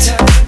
[0.00, 0.39] Time.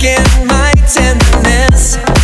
[0.00, 2.19] breaking my tenderness.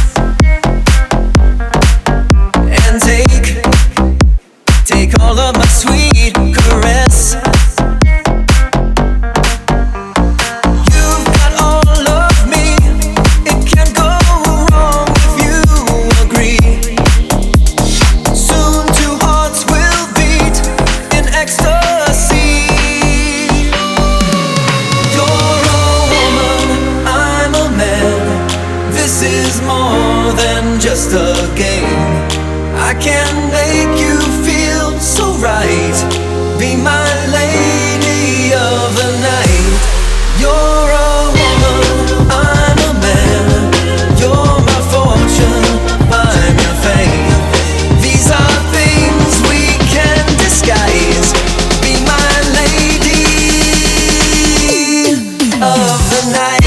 [32.88, 34.16] I can make you
[34.47, 35.98] feel so right.
[36.56, 39.74] Be my lady of the night.
[40.38, 43.46] You're a woman, I'm a man.
[44.20, 45.66] You're my fortune,
[46.14, 47.42] I'm your fame.
[48.00, 51.34] These are things we can disguise.
[51.82, 53.26] Be my lady
[55.58, 56.66] of the night.